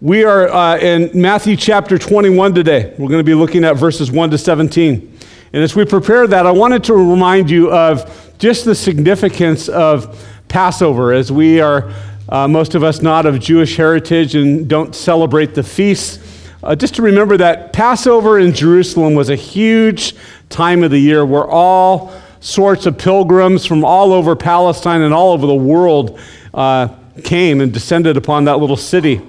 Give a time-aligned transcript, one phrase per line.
[0.00, 2.94] We are uh, in Matthew chapter 21 today.
[2.96, 5.18] We're going to be looking at verses 1 to 17.
[5.52, 10.24] And as we prepare that, I wanted to remind you of just the significance of
[10.46, 11.92] Passover, as we are,
[12.28, 16.22] uh, most of us, not of Jewish heritage and don't celebrate the feasts.
[16.62, 20.14] Uh, just to remember that Passover in Jerusalem was a huge
[20.48, 25.32] time of the year where all sorts of pilgrims from all over Palestine and all
[25.32, 26.20] over the world
[26.54, 26.86] uh,
[27.24, 29.20] came and descended upon that little city.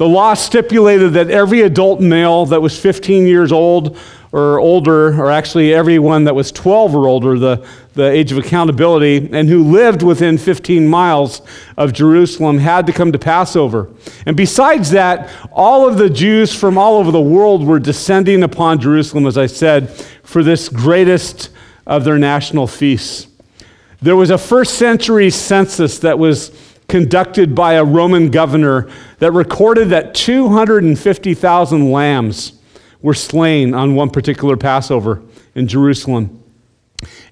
[0.00, 3.98] The law stipulated that every adult male that was 15 years old
[4.32, 9.28] or older, or actually everyone that was 12 or older, the, the age of accountability,
[9.30, 11.42] and who lived within 15 miles
[11.76, 13.90] of Jerusalem had to come to Passover.
[14.24, 18.80] And besides that, all of the Jews from all over the world were descending upon
[18.80, 19.90] Jerusalem, as I said,
[20.22, 21.50] for this greatest
[21.86, 23.26] of their national feasts.
[24.00, 26.52] There was a first century census that was
[26.90, 28.90] conducted by a Roman governor
[29.20, 32.52] that recorded that 250,000 lambs
[33.00, 35.22] were slain on one particular Passover
[35.54, 36.42] in Jerusalem.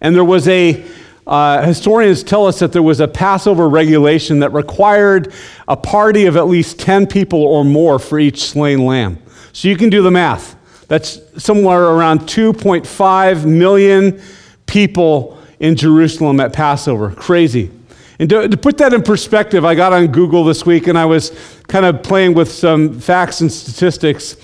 [0.01, 0.87] And there was a,
[1.27, 5.35] uh, historians tell us that there was a Passover regulation that required
[5.67, 9.19] a party of at least 10 people or more for each slain lamb.
[9.53, 10.55] So you can do the math.
[10.87, 14.23] That's somewhere around 2.5 million
[14.67, 17.11] people in Jerusalem at Passover.
[17.11, 17.73] Crazy.
[18.19, 21.05] And to, to, put that in perspective, I got on Google this week and I
[21.05, 21.31] was
[21.69, 24.37] kind of playing with some facts and statistics.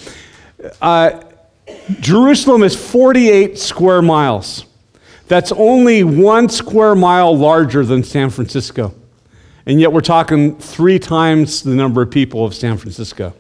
[0.81, 1.23] Uh,
[2.01, 4.67] Jerusalem is 48 square miles.
[5.27, 8.95] That's only one square mile larger than San Francisco.
[9.67, 13.35] And yet we're talking three times the number of people of San Francisco.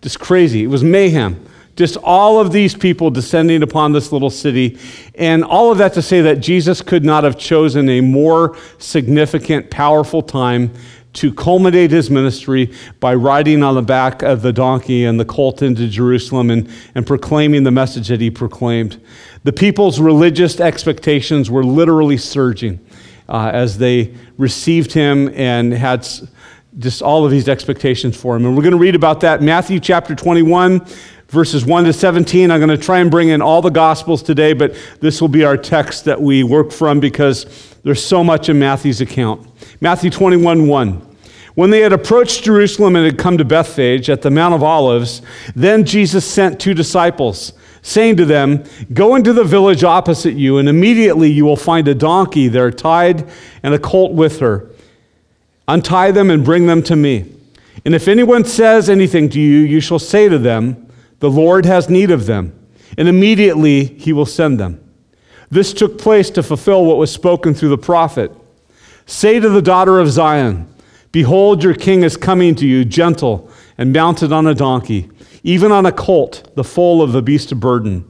[0.00, 0.64] Just crazy.
[0.64, 1.44] It was mayhem.
[1.76, 4.78] Just all of these people descending upon this little city.
[5.14, 9.70] And all of that to say that Jesus could not have chosen a more significant,
[9.70, 10.72] powerful time
[11.14, 15.60] to culminate his ministry by riding on the back of the donkey and the colt
[15.60, 19.00] into Jerusalem and, and proclaiming the message that he proclaimed.
[19.44, 22.80] The people's religious expectations were literally surging
[23.28, 26.08] uh, as they received him and had
[26.78, 28.46] just all of these expectations for him.
[28.46, 30.86] And we're going to read about that Matthew chapter 21,
[31.32, 32.50] verses 1 to 17.
[32.50, 35.44] I'm going to try and bring in all the Gospels today, but this will be
[35.44, 39.48] our text that we work from because there's so much in Matthew's account.
[39.80, 41.16] Matthew 21 1.
[41.54, 45.22] When they had approached Jerusalem and had come to Bethphage at the Mount of Olives,
[45.56, 50.68] then Jesus sent two disciples, saying to them, Go into the village opposite you, and
[50.68, 53.26] immediately you will find a donkey there tied
[53.62, 54.70] and a colt with her.
[55.66, 57.32] Untie them and bring them to me.
[57.86, 60.81] And if anyone says anything to you, you shall say to them,
[61.22, 62.52] the Lord has need of them,
[62.98, 64.82] and immediately he will send them.
[65.52, 68.32] This took place to fulfill what was spoken through the prophet.
[69.06, 70.66] Say to the daughter of Zion,
[71.12, 75.12] Behold, your king is coming to you, gentle and mounted on a donkey,
[75.44, 78.04] even on a colt, the foal of the beast of burden.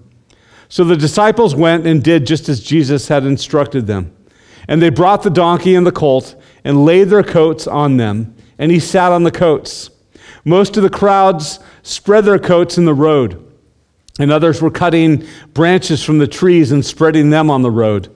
[0.70, 4.16] So the disciples went and did just as Jesus had instructed them.
[4.68, 6.34] And they brought the donkey and the colt
[6.64, 9.90] and laid their coats on them, and he sat on the coats.
[10.46, 13.44] Most of the crowds spread their coats in the road,
[14.18, 18.14] and others were cutting branches from the trees and spreading them on the road.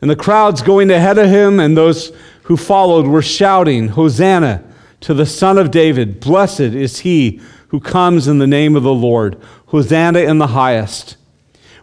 [0.00, 2.12] And the crowds going ahead of him and those
[2.44, 4.64] who followed were shouting, Hosanna
[5.00, 6.20] to the Son of David!
[6.20, 9.40] Blessed is he who comes in the name of the Lord!
[9.66, 11.16] Hosanna in the highest.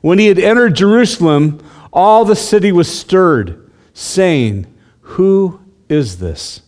[0.02, 1.60] When he had entered Jerusalem,
[1.92, 4.68] all the city was stirred, saying,
[5.02, 6.62] Who is this?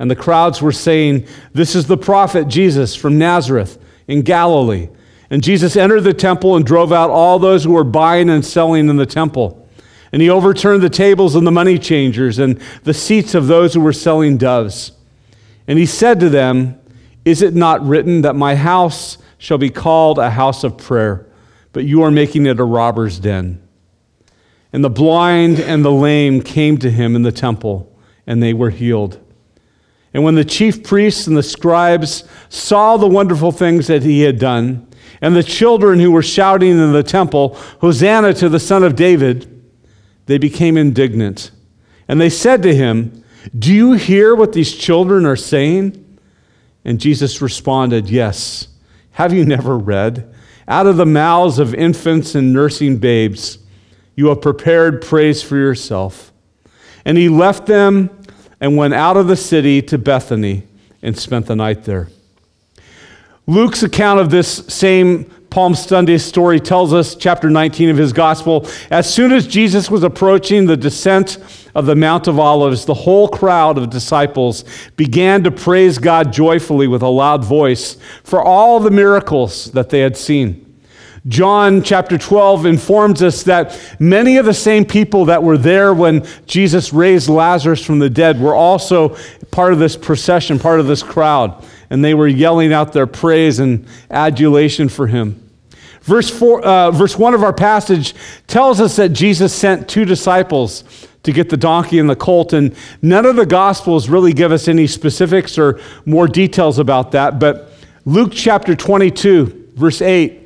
[0.00, 3.78] And the crowds were saying, This is the prophet Jesus from Nazareth
[4.08, 4.88] in Galilee.
[5.28, 8.88] And Jesus entered the temple and drove out all those who were buying and selling
[8.88, 9.68] in the temple.
[10.10, 13.82] And he overturned the tables of the money changers and the seats of those who
[13.82, 14.92] were selling doves.
[15.68, 16.80] And he said to them,
[17.26, 21.26] Is it not written that my house shall be called a house of prayer,
[21.74, 23.62] but you are making it a robber's den?
[24.72, 27.94] And the blind and the lame came to him in the temple,
[28.26, 29.20] and they were healed.
[30.12, 34.38] And when the chief priests and the scribes saw the wonderful things that he had
[34.38, 34.86] done,
[35.20, 39.62] and the children who were shouting in the temple, Hosanna to the Son of David,
[40.26, 41.50] they became indignant.
[42.08, 43.24] And they said to him,
[43.56, 46.18] Do you hear what these children are saying?
[46.84, 48.68] And Jesus responded, Yes.
[49.12, 50.34] Have you never read?
[50.66, 53.58] Out of the mouths of infants and nursing babes,
[54.14, 56.32] you have prepared praise for yourself.
[57.04, 58.19] And he left them
[58.60, 60.64] and went out of the city to Bethany
[61.02, 62.08] and spent the night there.
[63.46, 68.68] Luke's account of this same Palm Sunday story tells us, chapter 19 of his gospel,
[68.90, 71.38] as soon as Jesus was approaching the descent
[71.74, 74.64] of the Mount of Olives, the whole crowd of disciples
[74.96, 79.98] began to praise God joyfully with a loud voice for all the miracles that they
[79.98, 80.69] had seen.
[81.26, 86.26] John chapter 12 informs us that many of the same people that were there when
[86.46, 89.16] Jesus raised Lazarus from the dead were also
[89.50, 93.58] part of this procession, part of this crowd, and they were yelling out their praise
[93.58, 95.46] and adulation for him.
[96.02, 98.14] Verse, four, uh, verse 1 of our passage
[98.46, 100.84] tells us that Jesus sent two disciples
[101.22, 104.68] to get the donkey and the colt, and none of the Gospels really give us
[104.68, 107.70] any specifics or more details about that, but
[108.06, 110.39] Luke chapter 22, verse 8,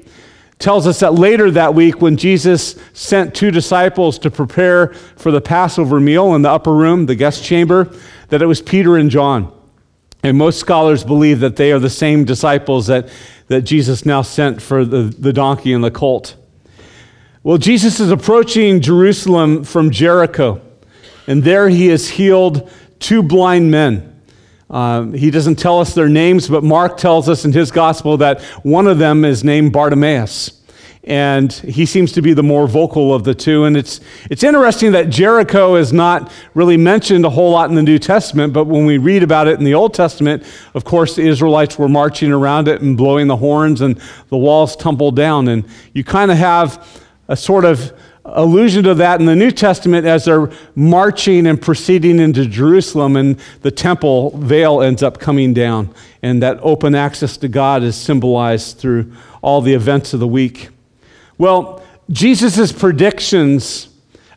[0.64, 5.42] tells us that later that week, when Jesus sent two disciples to prepare for the
[5.42, 7.94] Passover meal in the upper room, the guest chamber,
[8.30, 9.52] that it was Peter and John.
[10.22, 13.10] And most scholars believe that they are the same disciples that,
[13.48, 16.34] that Jesus now sent for the, the donkey and the colt.
[17.42, 20.62] Well, Jesus is approaching Jerusalem from Jericho,
[21.26, 22.70] and there he has healed
[23.00, 24.13] two blind men.
[24.70, 28.40] Um, he doesn't tell us their names, but Mark tells us in his gospel that
[28.62, 30.60] one of them is named Bartimaeus.
[31.06, 33.64] And he seems to be the more vocal of the two.
[33.64, 34.00] And it's,
[34.30, 38.54] it's interesting that Jericho is not really mentioned a whole lot in the New Testament,
[38.54, 41.90] but when we read about it in the Old Testament, of course, the Israelites were
[41.90, 44.00] marching around it and blowing the horns, and
[44.30, 45.48] the walls tumbled down.
[45.48, 47.92] And you kind of have a sort of
[48.24, 53.38] allusion to that in the New Testament as they're marching and proceeding into Jerusalem, and
[53.62, 55.94] the temple veil ends up coming down.
[56.22, 59.12] And that open access to God is symbolized through
[59.42, 60.70] all the events of the week.
[61.36, 63.88] Well, Jesus' predictions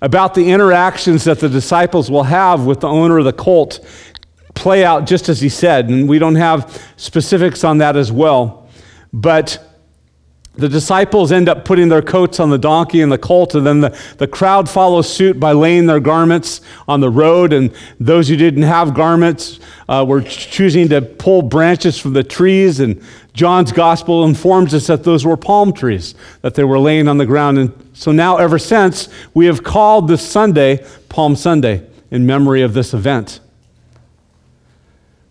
[0.01, 3.85] about the interactions that the disciples will have with the owner of the colt
[4.53, 8.67] play out just as he said, and we don't have specifics on that as well.
[9.13, 9.63] But
[10.57, 13.81] the disciples end up putting their coats on the donkey and the colt, and then
[13.81, 17.53] the, the crowd follows suit by laying their garments on the road.
[17.53, 22.79] And those who didn't have garments uh, were choosing to pull branches from the trees.
[22.79, 23.01] And
[23.33, 27.25] John's gospel informs us that those were palm trees that they were laying on the
[27.25, 27.59] ground.
[27.59, 32.73] And so now, ever since, we have called this Sunday Palm Sunday in memory of
[32.73, 33.39] this event.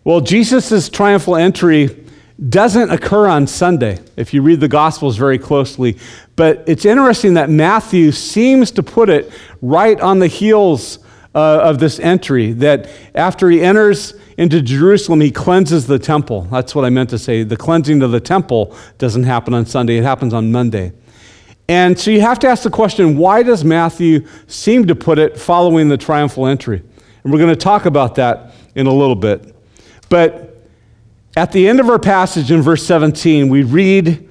[0.03, 2.06] Well, Jesus' triumphal entry
[2.49, 5.97] doesn't occur on Sunday, if you read the Gospels very closely.
[6.35, 9.31] But it's interesting that Matthew seems to put it
[9.61, 10.99] right on the heels
[11.33, 16.41] uh, of this entry, that after he enters into Jerusalem, he cleanses the temple.
[16.43, 17.43] That's what I meant to say.
[17.43, 20.93] The cleansing of the temple doesn't happen on Sunday, it happens on Monday.
[21.69, 25.37] And so you have to ask the question why does Matthew seem to put it
[25.37, 26.81] following the triumphal entry?
[27.23, 29.53] And we're going to talk about that in a little bit.
[30.09, 30.56] But
[31.37, 34.27] at the end of our passage in verse 17, we read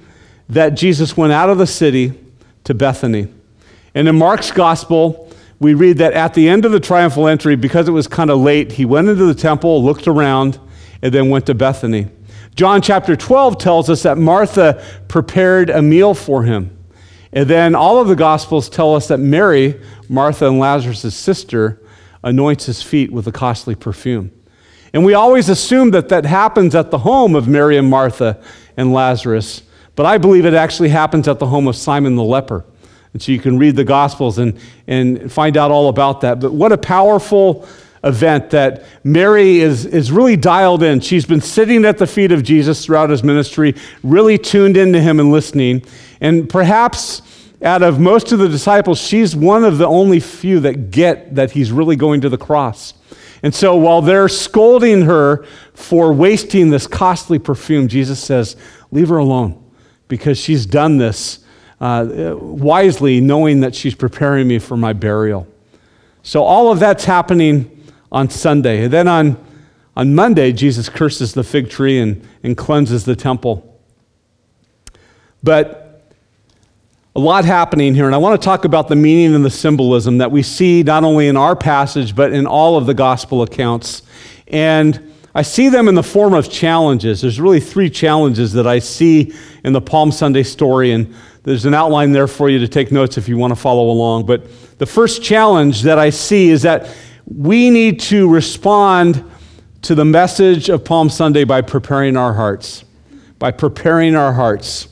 [0.49, 2.11] that Jesus went out of the city
[2.65, 3.33] to Bethany.
[3.95, 7.87] And in Mark's gospel, we read that at the end of the triumphal entry, because
[7.87, 10.59] it was kind of late, he went into the temple, looked around,
[11.01, 12.07] and then went to Bethany.
[12.55, 16.77] John chapter 12 tells us that Martha prepared a meal for him.
[17.31, 21.81] And then all of the gospels tell us that Mary, Martha and Lazarus' sister,
[22.21, 24.31] anoints his feet with a costly perfume.
[24.93, 28.41] And we always assume that that happens at the home of Mary and Martha
[28.75, 29.63] and Lazarus.
[29.95, 32.63] But I believe it actually happens at the home of Simon the leper.
[33.13, 36.39] And so you can read the Gospels and, and find out all about that.
[36.39, 37.67] But what a powerful
[38.03, 40.99] event that Mary is, is really dialed in.
[40.99, 45.19] She's been sitting at the feet of Jesus throughout his ministry, really tuned into him
[45.19, 45.83] and listening.
[46.21, 47.21] And perhaps
[47.61, 51.51] out of most of the disciples, she's one of the only few that get that
[51.51, 52.93] he's really going to the cross.
[53.43, 58.55] And so while they're scolding her for wasting this costly perfume, Jesus says,
[58.91, 59.63] Leave her alone
[60.07, 61.39] because she's done this
[61.79, 65.47] uh, wisely, knowing that she's preparing me for my burial.
[66.23, 68.83] So all of that's happening on Sunday.
[68.83, 69.43] And then on,
[69.95, 73.79] on Monday, Jesus curses the fig tree and, and cleanses the temple.
[75.43, 75.86] But
[77.17, 80.19] a lot happening here, and I want to talk about the meaning and the symbolism
[80.19, 84.03] that we see not only in our passage, but in all of the gospel accounts.
[84.49, 87.21] And I see them in the form of challenges.
[87.21, 89.33] There's really three challenges that I see
[89.63, 93.17] in the Palm Sunday story, and there's an outline there for you to take notes
[93.17, 94.27] if you want to follow along.
[94.27, 94.43] But
[94.77, 96.87] the first challenge that I see is that
[97.25, 99.23] we need to respond
[99.81, 102.85] to the message of Palm Sunday by preparing our hearts.
[103.39, 104.89] By preparing our hearts.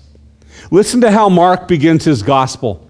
[0.71, 2.89] Listen to how Mark begins his gospel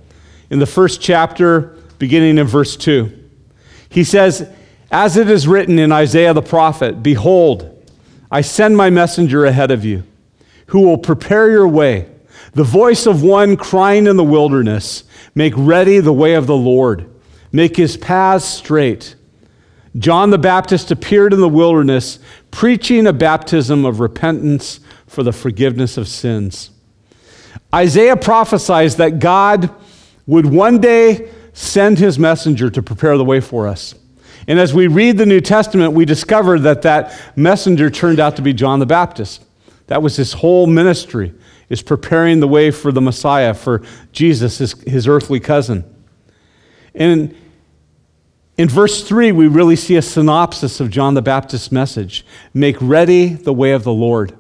[0.50, 3.12] in the first chapter, beginning in verse 2.
[3.90, 4.50] He says,
[4.92, 7.72] As it is written in Isaiah the prophet, Behold,
[8.32, 10.04] I send my messenger ahead of you,
[10.68, 12.10] who will prepare your way.
[12.54, 15.04] The voice of one crying in the wilderness,
[15.34, 17.10] Make ready the way of the Lord,
[17.52, 19.16] make his paths straight.
[19.98, 22.20] John the Baptist appeared in the wilderness,
[22.52, 26.72] preaching a baptism of repentance for the forgiveness of sins.
[27.74, 29.70] Isaiah prophesies that God
[30.28, 33.96] would one day send his messenger to prepare the way for us.
[34.48, 38.42] And as we read the New Testament, we discover that that messenger turned out to
[38.42, 39.44] be John the Baptist.
[39.88, 41.34] That was his whole ministry,
[41.70, 43.82] is preparing the way for the Messiah, for
[44.12, 45.84] Jesus, his, his earthly cousin.
[46.94, 47.36] And
[48.58, 53.34] in verse 3, we really see a synopsis of John the Baptist's message Make ready
[53.34, 54.34] the way of the Lord.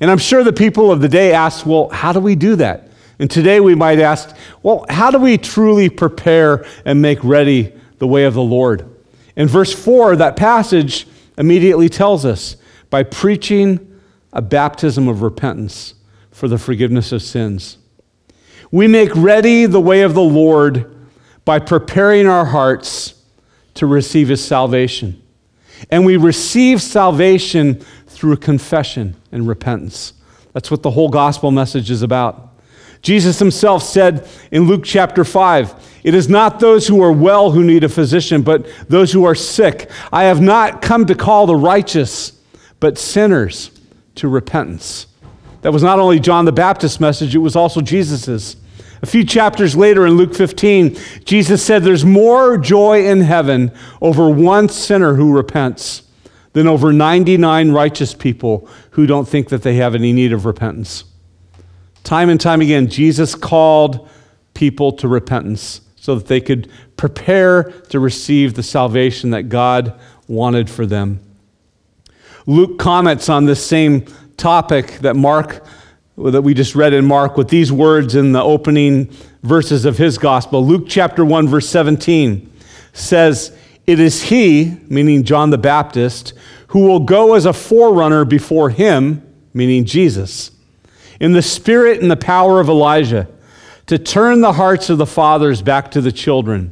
[0.00, 2.90] And I'm sure the people of the day asked, well, how do we do that?
[3.18, 8.06] And today we might ask, well, how do we truly prepare and make ready the
[8.06, 8.88] way of the Lord?
[9.34, 12.56] In verse 4, that passage immediately tells us
[12.90, 14.00] by preaching
[14.32, 15.94] a baptism of repentance
[16.30, 17.78] for the forgiveness of sins.
[18.70, 20.94] We make ready the way of the Lord
[21.44, 23.14] by preparing our hearts
[23.74, 25.22] to receive his salvation.
[25.90, 27.84] And we receive salvation
[28.18, 30.12] through confession and repentance.
[30.52, 32.48] That's what the whole gospel message is about.
[33.00, 37.62] Jesus himself said in Luke chapter 5, It is not those who are well who
[37.62, 39.88] need a physician, but those who are sick.
[40.12, 42.32] I have not come to call the righteous,
[42.80, 43.70] but sinners
[44.16, 45.06] to repentance.
[45.62, 48.56] That was not only John the Baptist's message, it was also Jesus's.
[49.00, 53.70] A few chapters later in Luke 15, Jesus said, There's more joy in heaven
[54.02, 56.02] over one sinner who repents
[56.58, 61.04] than over 99 righteous people who don't think that they have any need of repentance.
[62.02, 64.08] Time and time again, Jesus called
[64.54, 69.96] people to repentance so that they could prepare to receive the salvation that God
[70.26, 71.20] wanted for them.
[72.46, 74.04] Luke comments on this same
[74.36, 75.64] topic that Mark
[76.16, 79.08] that we just read in Mark with these words in the opening
[79.44, 80.66] verses of his gospel.
[80.66, 82.52] Luke chapter 1 verse 17
[82.94, 83.56] says,
[83.88, 86.34] "It is he, meaning John the Baptist,
[86.66, 89.22] who will go as a forerunner before him,
[89.54, 90.50] meaning Jesus,
[91.18, 93.28] in the spirit and the power of Elijah,
[93.86, 96.70] to turn the hearts of the fathers back to the children,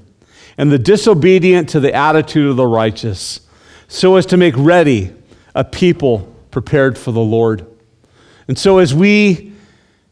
[0.59, 3.41] and the disobedient to the attitude of the righteous,
[3.89, 5.11] so as to make ready
[5.55, 7.65] a people prepared for the Lord.
[8.47, 9.55] And so, as we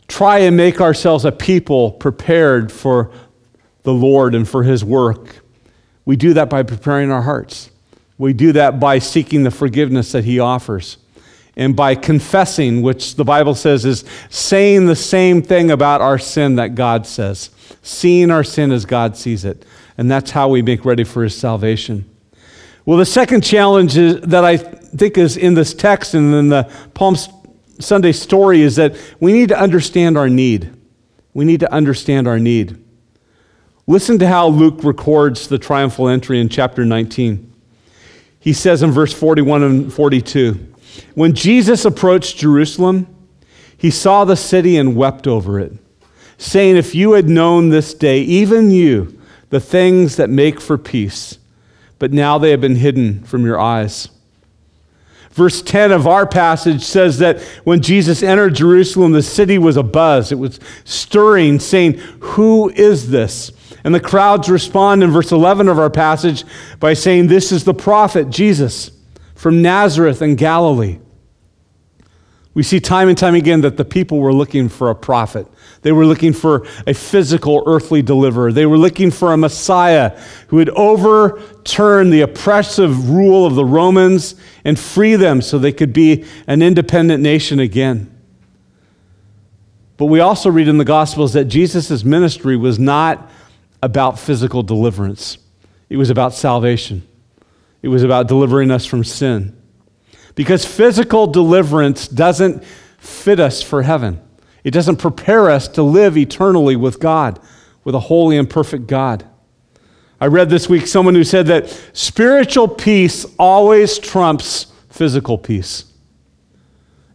[0.08, 3.11] try and make ourselves a people prepared for
[3.82, 5.43] the Lord and for His work,
[6.04, 7.70] we do that by preparing our hearts.
[8.18, 10.99] We do that by seeking the forgiveness that He offers
[11.56, 16.56] and by confessing, which the Bible says is saying the same thing about our sin
[16.56, 17.50] that God says,
[17.82, 19.64] seeing our sin as God sees it.
[19.96, 22.11] And that's how we make ready for His salvation.
[22.84, 26.70] Well, the second challenge is, that I think is in this text and in the
[26.92, 27.16] Palm
[27.78, 30.73] Sunday story is that we need to understand our need.
[31.32, 32.83] We need to understand our need.
[33.86, 37.52] Listen to how Luke records the triumphal entry in chapter 19.
[38.40, 40.74] He says in verse 41 and 42
[41.14, 43.06] When Jesus approached Jerusalem,
[43.76, 45.72] he saw the city and wept over it,
[46.38, 51.38] saying, If you had known this day, even you, the things that make for peace,
[51.98, 54.08] but now they have been hidden from your eyes.
[55.30, 60.30] Verse 10 of our passage says that when Jesus entered Jerusalem, the city was abuzz.
[60.30, 63.50] It was stirring, saying, Who is this?
[63.84, 66.44] And the crowds respond in verse 11 of our passage
[66.80, 68.90] by saying, This is the prophet Jesus
[69.34, 70.98] from Nazareth in Galilee.
[72.54, 75.46] We see time and time again that the people were looking for a prophet.
[75.82, 78.52] They were looking for a physical earthly deliverer.
[78.52, 84.36] They were looking for a Messiah who would overturn the oppressive rule of the Romans
[84.64, 88.10] and free them so they could be an independent nation again.
[89.96, 93.30] But we also read in the Gospels that Jesus' ministry was not
[93.84, 95.36] about physical deliverance,
[95.90, 97.06] it was about salvation,
[97.82, 99.60] it was about delivering us from sin.
[100.34, 102.64] Because physical deliverance doesn't
[102.98, 104.20] fit us for heaven.
[104.64, 107.38] It doesn't prepare us to live eternally with God,
[107.84, 109.24] with a holy and perfect God.
[110.20, 115.84] I read this week someone who said that spiritual peace always trumps physical peace.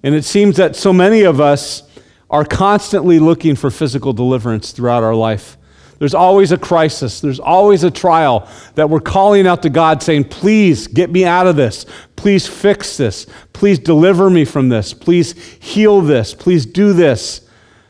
[0.03, 1.83] And it seems that so many of us
[2.29, 5.57] are constantly looking for physical deliverance throughout our life.
[5.99, 7.19] There's always a crisis.
[7.19, 11.45] There's always a trial that we're calling out to God saying, Please get me out
[11.45, 11.85] of this.
[12.15, 13.27] Please fix this.
[13.51, 14.93] Please deliver me from this.
[14.93, 16.33] Please heal this.
[16.33, 17.41] Please do this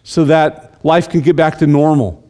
[0.03, 2.27] so that life can get back to normal.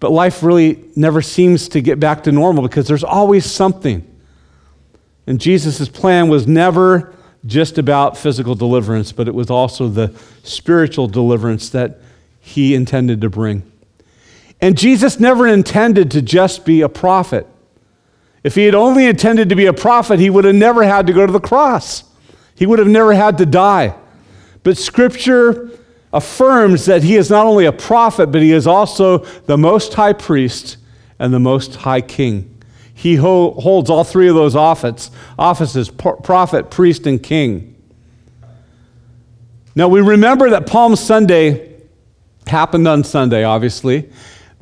[0.00, 4.04] But life really never seems to get back to normal because there's always something.
[5.26, 7.14] And Jesus' plan was never
[7.46, 12.00] just about physical deliverance, but it was also the spiritual deliverance that
[12.40, 13.62] he intended to bring.
[14.60, 17.46] And Jesus never intended to just be a prophet.
[18.42, 21.12] If he had only intended to be a prophet, he would have never had to
[21.12, 22.04] go to the cross.
[22.54, 23.94] He would have never had to die.
[24.62, 25.70] But Scripture
[26.12, 30.12] affirms that he is not only a prophet, but he is also the most high
[30.12, 30.76] priest
[31.18, 32.50] and the most high king.
[32.94, 37.74] He ho- holds all three of those office, offices prophet, priest, and king.
[39.74, 41.74] Now we remember that Palm Sunday
[42.46, 44.08] happened on Sunday, obviously.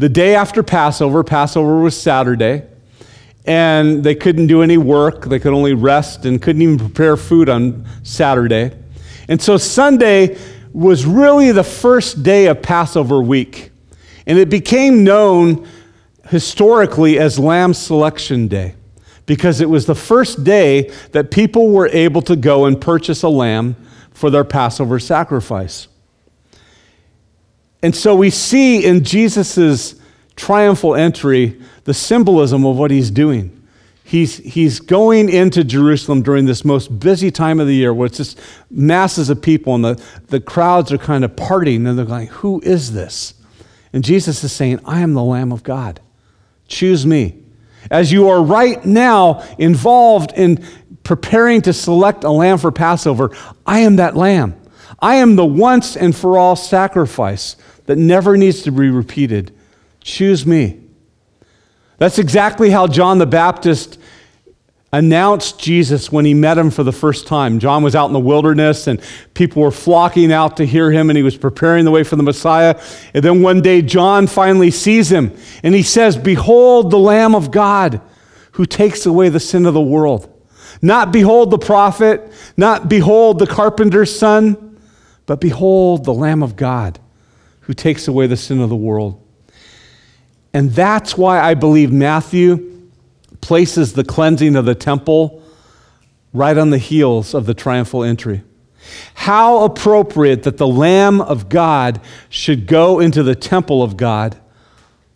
[0.02, 2.64] The day after Passover, Passover was Saturday,
[3.44, 5.26] and they couldn't do any work.
[5.26, 8.72] They could only rest and couldn't even prepare food on Saturday.
[9.28, 10.38] And so Sunday
[10.72, 13.70] was really the first day of Passover week.
[14.26, 15.68] And it became known
[16.30, 18.74] historically as Lamb Selection Day
[19.26, 23.28] because it was the first day that people were able to go and purchase a
[23.28, 23.76] lamb
[24.10, 25.86] for their Passover sacrifice.
[27.82, 29.96] And so we see in Jesus'
[30.36, 33.58] triumphal entry the symbolism of what he's doing.
[34.04, 38.18] He's, he's going into Jerusalem during this most busy time of the year where it's
[38.18, 38.38] just
[38.70, 42.60] masses of people and the, the crowds are kind of partying and they're going, Who
[42.60, 43.34] is this?
[43.92, 46.00] And Jesus is saying, I am the Lamb of God.
[46.68, 47.38] Choose me.
[47.90, 50.64] As you are right now involved in
[51.04, 53.30] preparing to select a lamb for Passover,
[53.66, 54.60] I am that lamb.
[55.00, 59.54] I am the once and for all sacrifice that never needs to be repeated.
[60.00, 60.80] Choose me.
[61.98, 63.98] That's exactly how John the Baptist
[64.92, 67.58] announced Jesus when he met him for the first time.
[67.58, 69.00] John was out in the wilderness and
[69.32, 72.22] people were flocking out to hear him and he was preparing the way for the
[72.22, 72.78] Messiah.
[73.14, 77.50] And then one day John finally sees him and he says, Behold the Lamb of
[77.50, 78.02] God
[78.52, 80.28] who takes away the sin of the world.
[80.82, 84.78] Not behold the prophet, not behold the carpenter's son,
[85.24, 86.98] but behold the Lamb of God
[87.62, 89.20] who takes away the sin of the world.
[90.54, 92.90] And that's why I believe Matthew
[93.40, 95.42] places the cleansing of the temple
[96.32, 98.42] right on the heels of the triumphal entry.
[99.14, 104.36] How appropriate that the Lamb of God should go into the temple of God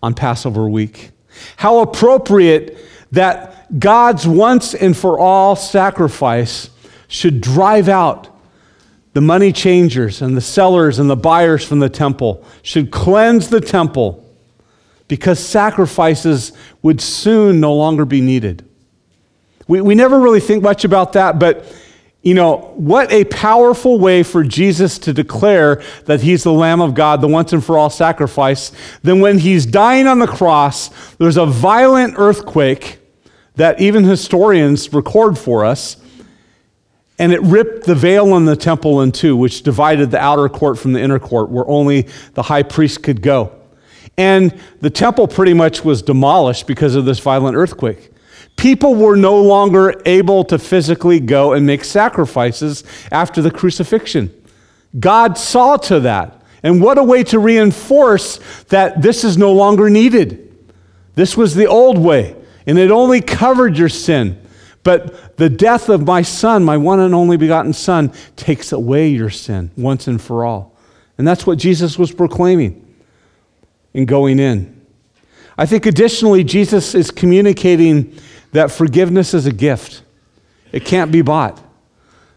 [0.02, 1.10] on Passover week.
[1.56, 2.78] How appropriate
[3.12, 6.70] that God's once and for all sacrifice
[7.08, 8.35] should drive out
[9.16, 13.62] the money changers and the sellers and the buyers from the temple, should cleanse the
[13.62, 14.22] temple
[15.08, 16.52] because sacrifices
[16.82, 18.62] would soon no longer be needed.
[19.66, 21.64] We, we never really think much about that, but
[22.20, 26.92] you know, what a powerful way for Jesus to declare that he's the Lamb of
[26.92, 28.70] God, the once and for all sacrifice.
[29.02, 32.98] Then, when he's dying on the cross, there's a violent earthquake
[33.54, 35.96] that even historians record for us,
[37.18, 40.78] and it ripped the veil in the temple in two, which divided the outer court
[40.78, 43.52] from the inner court, where only the high priest could go.
[44.18, 48.10] And the temple pretty much was demolished because of this violent earthquake.
[48.56, 54.32] People were no longer able to physically go and make sacrifices after the crucifixion.
[54.98, 56.42] God saw to that.
[56.62, 60.42] And what a way to reinforce that this is no longer needed.
[61.14, 62.34] This was the old way,
[62.66, 64.40] and it only covered your sin.
[64.86, 69.30] But the death of my son, my one and only begotten son, takes away your
[69.30, 70.76] sin once and for all.
[71.18, 72.86] And that's what Jesus was proclaiming
[73.94, 74.80] in going in.
[75.58, 78.16] I think additionally, Jesus is communicating
[78.52, 80.02] that forgiveness is a gift,
[80.70, 81.60] it can't be bought.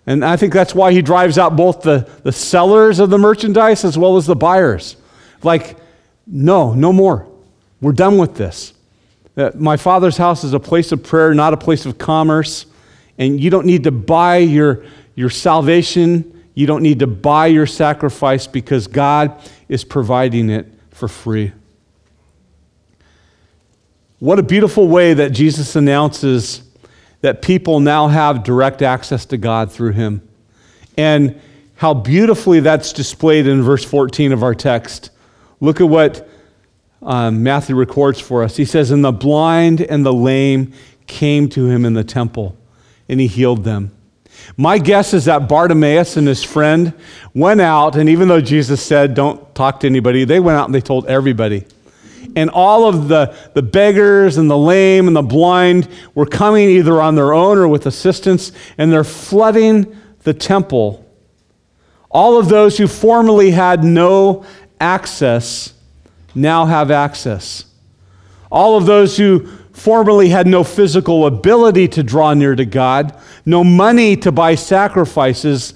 [0.08, 3.86] And I think that's why he drives out both the, the sellers of the merchandise
[3.86, 4.96] as well as the buyers.
[5.44, 5.78] Like,
[6.26, 7.28] no, no more.
[7.80, 8.74] We're done with this.
[9.40, 12.66] Uh, my father's house is a place of prayer, not a place of commerce.
[13.18, 14.84] And you don't need to buy your,
[15.16, 16.44] your salvation.
[16.56, 21.54] You don't need to buy your sacrifice because God is providing it for free.
[24.20, 26.62] What a beautiful way that Jesus announces
[27.22, 30.28] that people now have direct access to God through him.
[30.98, 31.40] And
[31.76, 35.12] how beautifully that's displayed in verse 14 of our text.
[35.62, 36.29] Look at what
[37.02, 38.58] um, Matthew records for us.
[38.58, 40.74] He says, And the blind and the lame
[41.08, 42.58] came to him in the temple,
[43.08, 43.92] and he healed them.
[44.58, 46.94] My guess is that Bartimaeus and his friend
[47.34, 50.76] went out, and even though Jesus said, Don't talk to anybody, they went out and
[50.76, 51.66] they told everybody.
[52.36, 57.02] And all of the, the beggars and the lame and the blind were coming either
[57.02, 61.06] on their own or with assistance, and they're flooding the temple.
[62.12, 64.46] All of those who formerly had no
[64.80, 65.74] access
[66.36, 67.66] now have access.
[68.52, 73.64] All of those who formerly had no physical ability to draw near to God, no
[73.64, 75.74] money to buy sacrifices,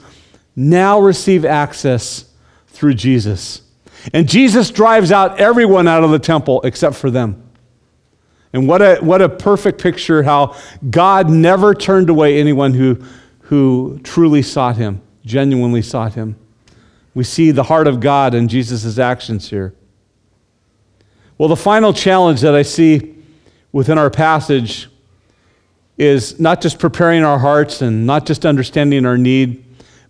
[0.55, 2.25] now receive access
[2.67, 3.61] through Jesus.
[4.13, 7.39] And Jesus drives out everyone out of the temple except for them.
[8.51, 10.55] And what a, what a perfect picture how
[10.89, 13.01] God never turned away anyone who,
[13.41, 16.35] who truly sought him, genuinely sought him.
[17.15, 19.73] We see the heart of God in Jesus' actions here.
[21.43, 23.15] Well, the final challenge that I see
[23.73, 24.87] within our passage
[25.97, 29.61] is not just preparing our hearts and not just understanding our need,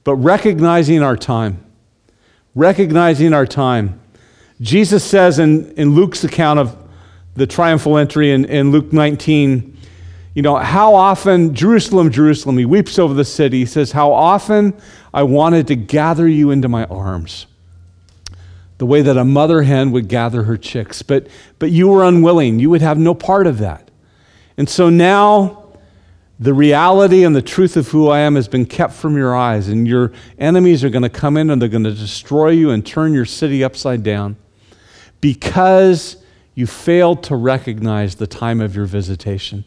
[0.04, 1.66] but recognizing our time.
[2.54, 4.00] Recognizing our time.
[4.62, 6.78] Jesus says in, in Luke's account of
[7.34, 9.76] the triumphal entry in, in Luke 19,
[10.36, 13.58] you know, how often, Jerusalem, Jerusalem, he weeps over the city.
[13.58, 14.80] He says, How often
[15.12, 17.48] I wanted to gather you into my arms,
[18.78, 21.28] the way that a mother hen would gather her chicks, but,
[21.60, 22.60] but you were unwilling.
[22.60, 23.90] You would have no part of that.
[24.58, 25.64] And so now,
[26.40, 29.68] the reality and the truth of who I am has been kept from your eyes,
[29.68, 32.86] and your enemies are going to come in and they're going to destroy you and
[32.86, 34.36] turn your city upside down
[35.22, 36.18] because
[36.56, 39.64] you failed to recognize the time of your visitation.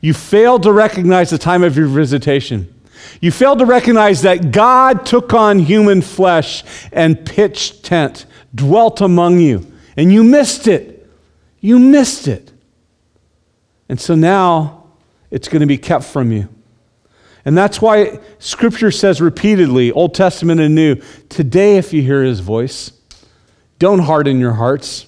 [0.00, 2.72] You failed to recognize the time of your visitation.
[3.20, 9.40] You failed to recognize that God took on human flesh and pitched tent, dwelt among
[9.40, 11.08] you, and you missed it.
[11.60, 12.52] You missed it.
[13.88, 14.84] And so now
[15.30, 16.48] it's going to be kept from you.
[17.44, 20.96] And that's why Scripture says repeatedly, Old Testament and New,
[21.28, 22.92] today if you hear His voice,
[23.78, 25.06] don't harden your hearts.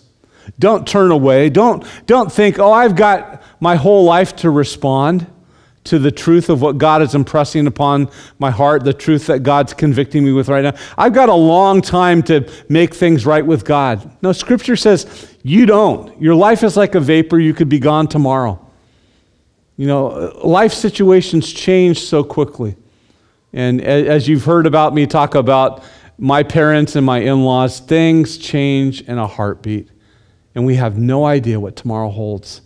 [0.59, 1.49] Don't turn away.
[1.49, 5.27] Don't, don't think, oh, I've got my whole life to respond
[5.85, 9.75] to the truth of what God is impressing upon my heart, the truth that God's
[9.75, 10.75] convicting me with right now.
[10.97, 14.11] I've got a long time to make things right with God.
[14.23, 16.21] No, Scripture says you don't.
[16.21, 18.61] Your life is like a vapor, you could be gone tomorrow.
[19.77, 22.77] You know, life situations change so quickly.
[23.53, 25.85] And as you've heard about me talk about
[26.19, 29.91] my parents and my in laws, things change in a heartbeat
[30.55, 32.63] and we have no idea what tomorrow holds.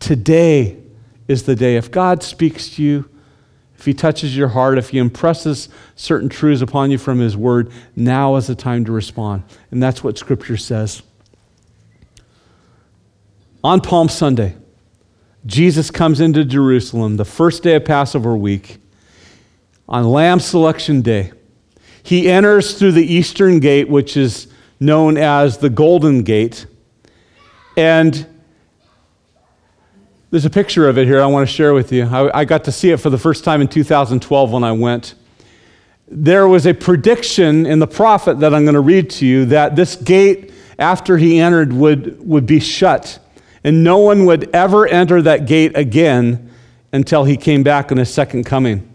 [0.00, 0.81] Today
[1.32, 1.76] is the day.
[1.76, 3.08] If God speaks to you,
[3.76, 7.72] if He touches your heart, if He impresses certain truths upon you from His Word,
[7.96, 9.42] now is the time to respond.
[9.72, 11.02] And that's what Scripture says.
[13.64, 14.56] On Palm Sunday,
[15.46, 18.78] Jesus comes into Jerusalem the first day of Passover week
[19.88, 21.32] on Lamb Selection Day.
[22.02, 24.46] He enters through the eastern gate, which is
[24.78, 26.66] known as the Golden Gate.
[27.76, 28.26] And
[30.32, 32.04] there's a picture of it here I want to share with you.
[32.04, 35.14] I, I, got to see it for the first time in 2012 when I went.
[36.08, 39.76] There was a prediction in the prophet that I'm going to read to you that
[39.76, 43.18] this gate, after he entered, would, would be shut.
[43.62, 46.50] And no one would ever enter that gate again
[46.94, 48.88] until he came back in his second coming.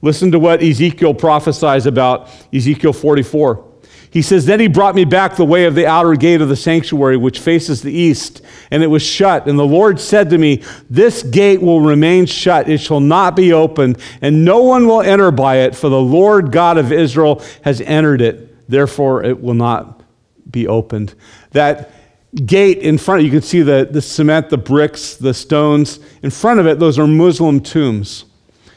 [0.00, 3.71] Listen to what Ezekiel prophesies about Ezekiel 44.
[4.12, 6.56] He says, Then he brought me back the way of the outer gate of the
[6.56, 9.48] sanctuary, which faces the east, and it was shut.
[9.48, 13.54] And the Lord said to me, This gate will remain shut, it shall not be
[13.54, 17.80] opened, and no one will enter by it, for the Lord God of Israel has
[17.80, 18.68] entered it.
[18.68, 20.02] Therefore, it will not
[20.50, 21.14] be opened.
[21.52, 21.90] That
[22.34, 26.00] gate in front, you can see the, the cement, the bricks, the stones.
[26.22, 28.26] In front of it, those are Muslim tombs.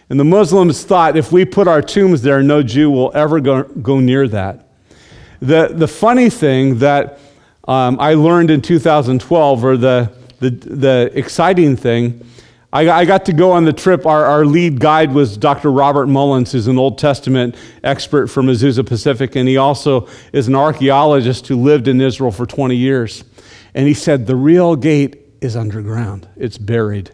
[0.10, 3.63] And the Muslims thought if we put our tombs there, no Jew will ever go,
[3.63, 4.64] go near that.
[5.39, 7.19] The, the funny thing that
[7.67, 12.26] um, I learned in 2012, or the, the, the exciting thing,
[12.71, 14.06] I, I, got to go on the trip.
[14.06, 15.71] Our, our lead guide was Dr.
[15.71, 20.56] Robert Mullins, who's an Old Testament expert from Azusa Pacific, and he also is an
[20.56, 23.24] archaeologist who lived in Israel for 20 years.
[23.74, 27.12] And he said the real gate is underground, it's buried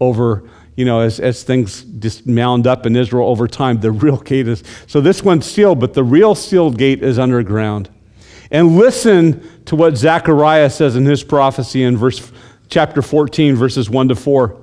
[0.00, 4.16] over you know, as, as things just mound up in Israel over time, the real
[4.18, 4.62] gate is.
[4.86, 7.90] So this one's sealed, but the real sealed gate is underground.
[8.52, 12.30] And listen to what Zechariah says in his prophecy in verse
[12.68, 14.56] chapter 14, verses 1 to 4.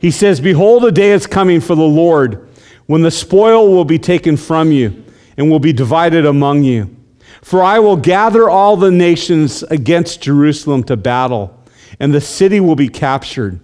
[0.00, 2.48] He says, Behold, a day is coming for the Lord
[2.86, 5.04] when the spoil will be taken from you
[5.36, 6.96] and will be divided among you.
[7.42, 11.56] For I will gather all the nations against Jerusalem to battle,
[12.00, 13.60] and the city will be captured.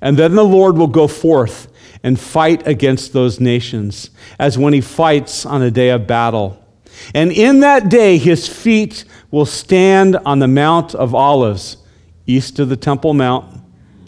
[0.00, 1.68] And then the Lord will go forth
[2.02, 6.64] and fight against those nations, as when he fights on a day of battle.
[7.14, 11.76] And in that day, his feet will stand on the Mount of Olives,
[12.26, 13.60] east of the Temple Mount,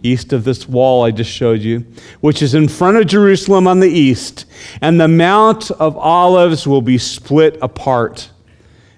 [0.03, 1.87] east of this wall I just showed you,
[2.20, 4.46] which is in front of Jerusalem on the east.
[4.81, 8.31] And the Mount of Olives will be split apart,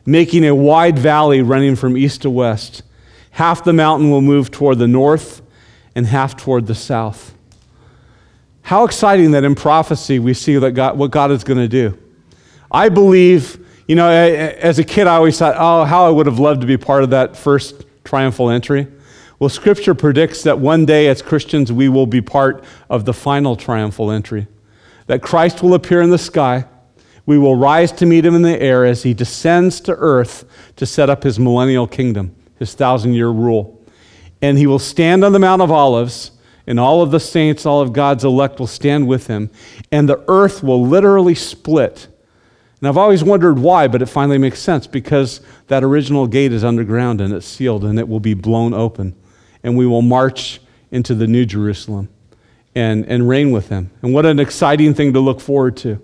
[0.07, 2.83] making a wide valley running from east to west.
[3.33, 5.42] Half the mountain will move toward the north
[5.95, 7.35] and half toward the south.
[8.63, 11.99] How exciting that in prophecy we see that God, what God is going to do.
[12.71, 16.39] I believe You know, as a kid, I always thought, oh, how I would have
[16.39, 18.87] loved to be part of that first triumphal entry.
[19.39, 23.57] Well, Scripture predicts that one day as Christians, we will be part of the final
[23.57, 24.47] triumphal entry.
[25.09, 26.65] That Christ will appear in the sky.
[27.27, 30.45] We will rise to meet him in the air as he descends to earth
[30.77, 33.82] to set up his millennial kingdom, his thousand year rule.
[34.43, 36.33] And he will stand on the Mount of Olives,
[36.67, 39.51] and all of the saints, all of God's elect will stand with him,
[39.91, 42.09] and the earth will literally split.
[42.81, 46.65] And I've always wondered why, but it finally makes sense because that original gate is
[46.65, 49.15] underground and it's sealed and it will be blown open
[49.63, 52.09] and we will march into the New Jerusalem
[52.75, 53.91] and, and reign with him.
[54.03, 56.01] And what an exciting thing to look forward to.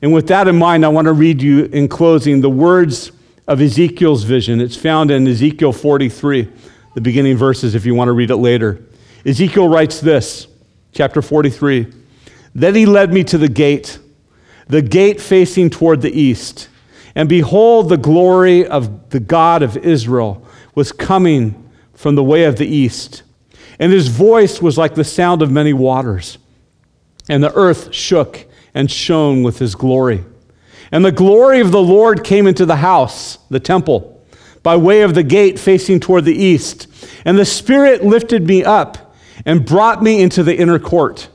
[0.00, 3.10] And with that in mind, I want to read you in closing the words
[3.48, 4.60] of Ezekiel's vision.
[4.60, 6.48] It's found in Ezekiel 43,
[6.98, 8.84] the beginning verses, if you want to read it later.
[9.24, 10.48] Ezekiel writes this,
[10.90, 11.86] chapter 43
[12.56, 14.00] Then he led me to the gate,
[14.66, 16.68] the gate facing toward the east.
[17.14, 22.56] And behold, the glory of the God of Israel was coming from the way of
[22.56, 23.22] the east.
[23.78, 26.38] And his voice was like the sound of many waters.
[27.28, 30.24] And the earth shook and shone with his glory.
[30.90, 34.17] And the glory of the Lord came into the house, the temple,
[34.62, 36.86] by way of the gate facing toward the east.
[37.24, 41.28] And the Spirit lifted me up and brought me into the inner court.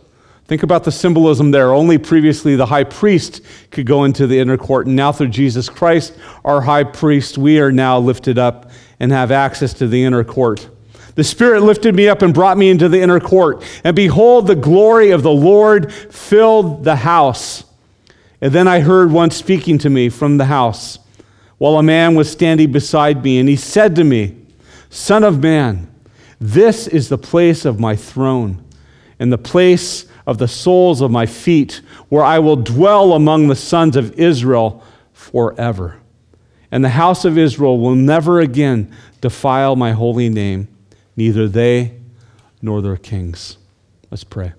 [0.46, 1.74] Think about the symbolism there.
[1.74, 4.88] Only previously the high priest could go into the inner court.
[4.88, 9.32] And now, through Jesus Christ, our high priest, we are now lifted up and have
[9.32, 10.70] access to the inner court.
[11.16, 13.64] The Spirit lifted me up and brought me into the inner court.
[13.84, 17.64] And behold, the glory of the Lord filled the house.
[18.42, 21.00] And then I heard one speaking to me from the house,
[21.64, 23.40] while a man was standing beside me.
[23.40, 24.36] And he said to me,
[24.90, 25.90] Son of man,
[26.38, 28.62] this is the place of my throne,
[29.18, 33.56] and the place of the soles of my feet, where I will dwell among the
[33.56, 36.00] sons of Israel forever
[36.74, 40.68] and the house of Israel will never again defile my holy name,
[41.16, 41.94] neither they
[42.64, 43.60] nor their kings.
[44.10, 44.54] Let's pray.